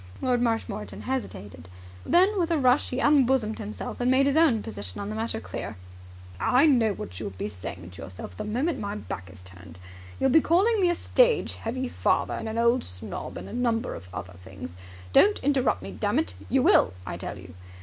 Lord 0.19 0.41
Marshmoreton 0.41 1.01
hesitated. 1.01 1.69
Then 2.07 2.39
with 2.39 2.49
a 2.49 2.57
rush 2.57 2.89
he 2.89 2.99
unbosomed 2.99 3.59
himself, 3.59 4.01
and 4.01 4.09
made 4.09 4.25
his 4.25 4.35
own 4.35 4.63
position 4.63 4.99
on 4.99 5.09
the 5.09 5.15
matter 5.15 5.39
clear. 5.39 5.75
"I 6.39 6.65
know 6.65 6.93
what 6.93 7.19
you'll 7.19 7.29
be 7.29 7.47
saying 7.47 7.91
to 7.91 8.01
yourself 8.01 8.35
the 8.35 8.43
moment 8.43 8.79
my 8.79 8.95
back 8.95 9.29
is 9.31 9.43
turned. 9.43 9.77
You'll 10.19 10.31
be 10.31 10.41
calling 10.41 10.81
me 10.81 10.89
a 10.89 10.95
stage 10.95 11.53
heavy 11.53 11.87
father 11.87 12.33
and 12.33 12.49
an 12.49 12.57
old 12.57 12.83
snob 12.83 13.37
and 13.37 13.47
a 13.47 13.53
number 13.53 13.93
of 13.93 14.09
other 14.11 14.33
things. 14.43 14.75
Don't 15.13 15.37
interrupt 15.43 15.83
me, 15.83 15.91
dammit! 15.91 16.33
You 16.49 16.63
will, 16.63 16.93
I 17.05 17.15
tell 17.15 17.37
you! 17.37 17.53